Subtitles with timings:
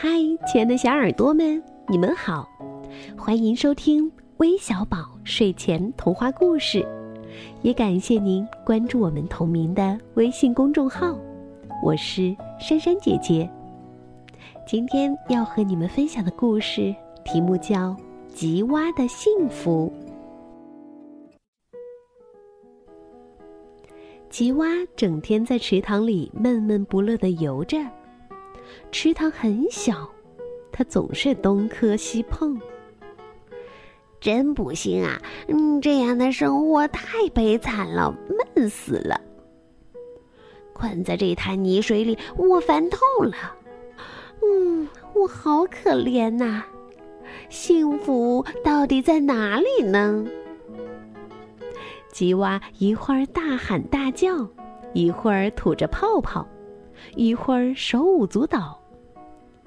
[0.00, 0.10] 嗨，
[0.46, 2.48] 亲爱的小耳朵们，你们好，
[3.16, 6.86] 欢迎收听微小宝睡前童话故事，
[7.62, 11.18] 也感谢您关注我们同名的微信公众号。
[11.82, 13.50] 我是珊珊姐姐，
[14.64, 16.94] 今天要和你们分享的故事
[17.24, 17.90] 题目叫
[18.28, 19.92] 《吉蛙的幸福》。
[24.30, 27.78] 吉蛙整天在池塘里闷闷不乐地游着。
[28.90, 30.08] 池塘很小，
[30.72, 32.60] 它总是东磕西碰。
[34.20, 35.20] 真不行啊！
[35.46, 38.12] 嗯，这样的生活太悲惨了，
[38.54, 39.20] 闷死了。
[40.72, 43.56] 困在这滩泥水里，我烦透了。
[44.42, 46.64] 嗯，我好可怜呐！
[47.48, 50.26] 幸福到底在哪里呢？
[52.10, 54.48] 吉娃一会儿大喊大叫，
[54.94, 56.46] 一会儿吐着泡泡。
[57.14, 58.80] 一会儿手舞足蹈，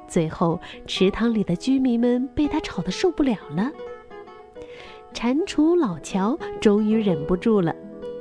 [0.08, 3.72] 最后池塘里的居民们被他吵得受不了了。
[5.14, 7.76] 蟾蜍老乔终于忍不住了，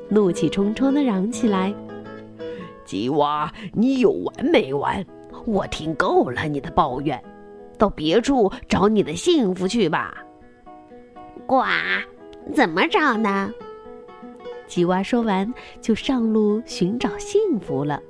[0.08, 1.72] 怒气冲冲地嚷起来
[2.84, 5.04] ：“吉娃，你有完没完？
[5.46, 7.22] 我听够了你的抱怨，
[7.78, 10.16] 到别处找你的幸福去吧。”
[11.46, 11.64] 呱，
[12.52, 13.52] 怎么找呢？
[14.66, 18.00] 吉娃说完，就上路寻找幸福了。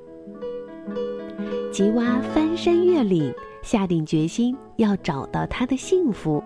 [1.70, 3.32] 吉娃翻山越岭，
[3.62, 6.42] 下定决心要找到他的幸福。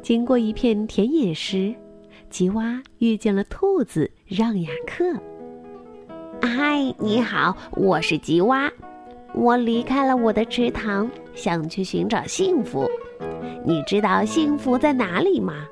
[0.00, 1.74] 经过一片田野时，
[2.30, 5.12] 吉娃遇见了兔子让雅克。
[6.40, 8.70] 嗨，你好，我是吉娃。
[9.34, 12.88] 我离开了我的池塘，想去寻找幸福。
[13.66, 15.66] 你知道幸福在哪里吗？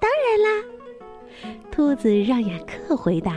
[0.00, 3.36] 当然啦，兔子让雅克回答。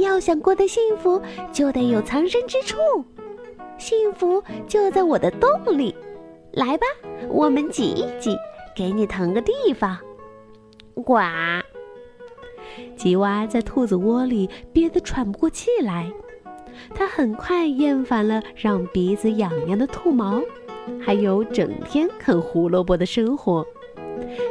[0.00, 1.20] 要想过得幸福，
[1.52, 2.76] 就得有藏身之处。
[3.78, 5.94] 幸福就在我的洞里。
[6.52, 6.86] 来吧，
[7.28, 8.36] 我们挤一挤，
[8.74, 9.98] 给你腾个地方。
[11.04, 11.20] 呱！
[12.96, 16.10] 吉娃在兔子窝里憋得喘不过气来。
[16.94, 20.42] 他很快厌烦了让鼻子痒痒的兔毛，
[21.00, 23.66] 还有整天啃胡萝卜的生活。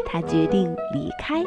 [0.06, 1.44] 他决定离开。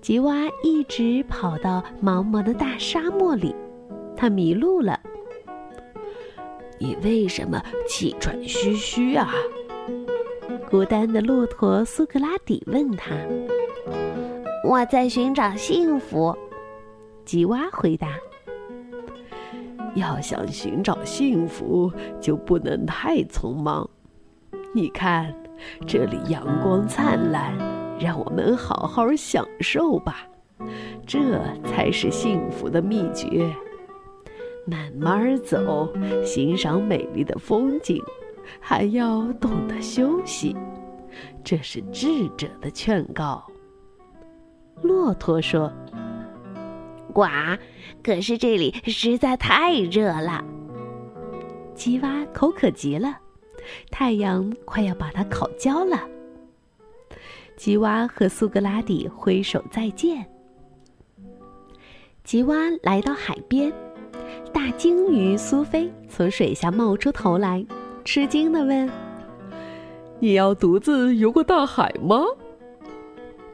[0.00, 3.54] 吉娃一直跑到茫茫的大沙漠里，
[4.16, 4.98] 他迷路了。
[6.78, 9.30] 你为什么气喘吁吁啊？
[10.70, 13.14] 孤单的骆驼苏格拉底问他。
[14.64, 16.36] 我在寻找幸福。
[17.26, 18.08] 吉娃回答。
[19.94, 23.88] 要想寻找幸福，就不能太匆忙。
[24.74, 25.34] 你看，
[25.86, 27.79] 这里阳光灿烂。
[28.00, 30.26] 让我们好好享受吧，
[31.06, 31.18] 这
[31.64, 33.54] 才是幸福的秘诀。
[34.66, 35.88] 慢慢走，
[36.24, 38.02] 欣赏美丽的风景，
[38.58, 40.56] 还要懂得休息，
[41.44, 43.44] 这是智者的劝告。
[44.82, 45.70] 骆驼说
[47.12, 47.24] ：“呱，
[48.02, 50.42] 可是这里实在太热了。”
[51.74, 53.18] 吉蛙口渴极了，
[53.90, 55.98] 太阳快要把它烤焦了。
[57.60, 60.26] 吉娃和苏格拉底挥手再见。
[62.24, 63.70] 吉娃来到海边，
[64.50, 67.62] 大鲸鱼苏菲从水下冒出头来，
[68.02, 68.88] 吃惊地问
[70.20, 72.24] ：“你要独自游过大海吗？”“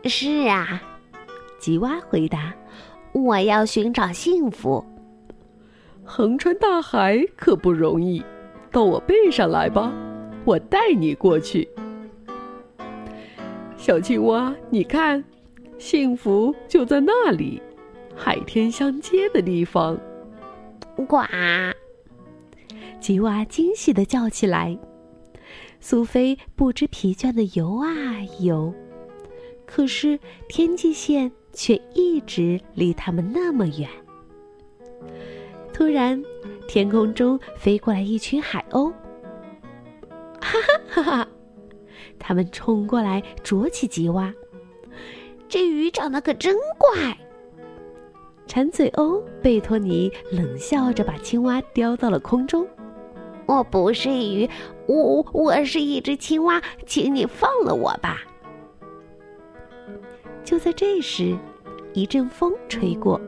[0.07, 0.81] 是啊。”
[1.59, 2.55] 吉娃回答
[3.11, 4.87] ，“我要寻找幸福。
[6.07, 8.23] ”“横穿大海可不容易，
[8.71, 9.93] 到我背上来吧，
[10.45, 11.69] 我带你过去。”
[13.87, 15.23] 小青蛙，你看，
[15.79, 17.63] 幸福就在那里，
[18.17, 19.97] 海天相接的地方。
[21.07, 21.23] 呱！
[22.99, 24.77] 吉蛙惊喜的叫起来。
[25.79, 27.87] 苏菲不知疲倦的游啊
[28.41, 28.75] 游，
[29.65, 30.19] 可是
[30.49, 33.89] 天际线却一直离他们那么远。
[35.73, 36.21] 突然，
[36.67, 38.91] 天空中飞过来一群海鸥。
[40.41, 41.29] 哈哈哈哈！
[42.19, 44.33] 他们冲过来啄起吉蛙，
[45.49, 47.17] 这鱼长得可真怪。
[48.47, 52.67] 馋嘴鸥贝托尼冷笑着把青蛙叼到了空中。
[53.47, 54.49] 我不是鱼，
[54.87, 58.23] 我我是一只青蛙，请你放了我吧。
[60.45, 61.37] 就在这时，
[61.93, 63.21] 一阵风吹过，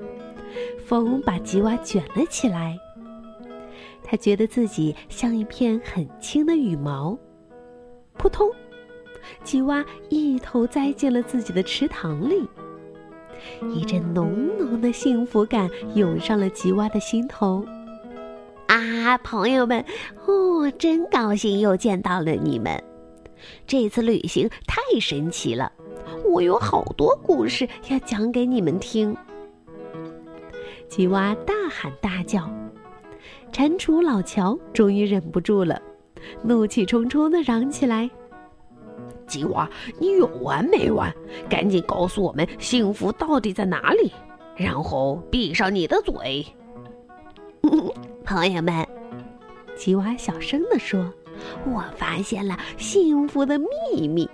[0.85, 2.77] 风把吉娃卷了起来。
[4.03, 7.19] 他觉得自己像一片很轻的羽毛，
[8.15, 8.51] 扑通。
[9.45, 12.49] 吉蛙一头栽进了自己的池塘里，
[13.73, 17.65] 一阵浓浓的幸福感涌上了吉蛙的心头。
[18.67, 19.85] 啊，啊，朋友们，
[20.27, 22.83] 哦，真高兴又见到了你们。
[23.67, 25.73] 这次旅行太神奇了，
[26.25, 29.17] 我有好多故事要讲给你们听。
[30.89, 32.51] 吉娃大喊大叫，
[33.53, 35.81] 蟾蜍老乔终于忍不住了，
[36.43, 38.11] 怒气冲冲地嚷起来
[39.29, 39.69] ：“吉娃，
[40.01, 41.15] 你有完没完？
[41.49, 44.13] 赶紧告诉我们幸福到底在哪里，
[44.57, 46.45] 然后闭上你的嘴！”
[48.25, 48.87] 朋友们，
[49.77, 51.13] 吉娃小声地说
[51.65, 54.29] ：“我发现了幸福的秘密。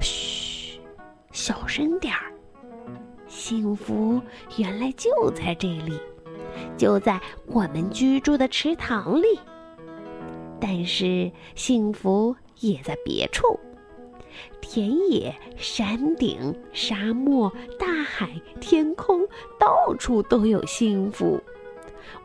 [0.00, 0.80] 嘘，
[1.30, 2.32] 小声点儿。
[3.26, 4.20] 幸福
[4.56, 5.98] 原来就在这里，
[6.76, 9.26] 就在我们居住的池塘里。
[10.60, 13.58] 但是幸福也在别处，
[14.60, 19.26] 田野、山顶、沙漠、大海、天空，
[19.58, 21.40] 到处都有幸福。”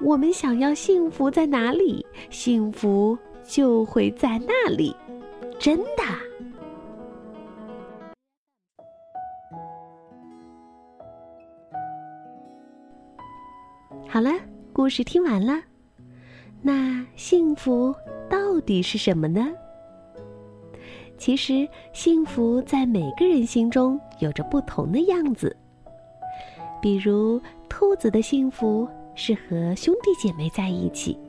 [0.02, 4.96] 我们想要幸福在哪里，幸福就会在那里，
[5.58, 6.04] 真的。
[14.08, 14.32] 好了，
[14.74, 15.62] 故事听完了。
[16.62, 17.94] 那幸福
[18.30, 19.50] 到底是什么呢？
[21.20, 25.56] 其实，幸福在每个人心中有着不同的样子。
[26.82, 27.40] 比如，
[27.70, 28.88] 兔子的幸福。
[29.16, 31.20] 是和兄弟姐妹在一起，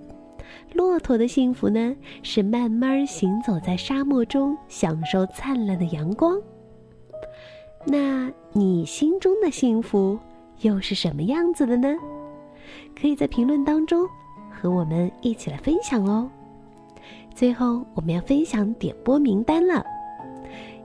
[0.75, 1.93] 骆驼的幸福呢
[2.23, 6.41] 是慢慢行走在沙漠中，享受灿烂的阳光。
[7.85, 10.17] 那你心中的幸福
[10.61, 11.93] 又是什么样子的呢？
[12.95, 14.07] 可以在评论当中
[14.53, 16.31] 和我们一起来分享哦。
[17.35, 19.85] 最后，我们要分享点播名单了，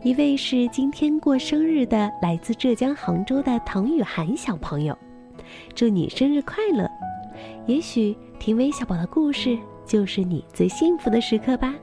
[0.02, 4.98] 一位是今天过生日的来自浙江杭州的唐雨涵小朋友。
[5.74, 6.90] 祝你生日快乐！
[7.66, 11.76] 也许听韦小宝的故事就是你最幸福的时刻吧。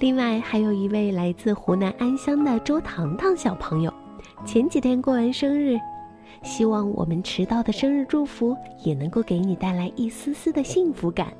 [0.00, 3.92] 另外还有一位来自湖南安乡的周糖糖小朋友，
[4.44, 5.78] 前几天过完生日，
[6.42, 11.32] 希望我们迟到的生日祝福也能够给你带来一丝丝的幸福感。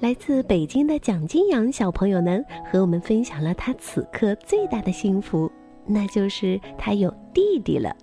[0.00, 5.50] 来自北京的蒋金阳小朋友呢，和我们分享了他此刻最大的幸福，
[5.86, 7.94] 那就是他有弟弟了。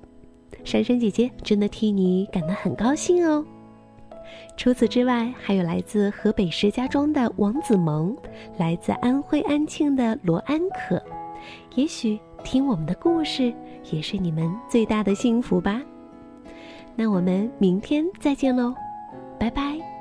[0.64, 3.44] 珊珊姐姐真的替你感到很高兴哦。
[4.56, 8.16] 除此之外，还有来自河北石家庄的王子萌，
[8.58, 11.02] 来自安徽安庆的罗安可。
[11.76, 13.52] 也许听我们的故事
[13.92, 15.82] 也是你们最大的幸福吧。
[16.96, 18.74] 那我们明天再见喽，
[19.40, 19.97] 拜拜。